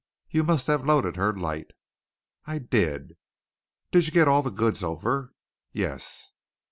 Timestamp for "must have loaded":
0.43-1.15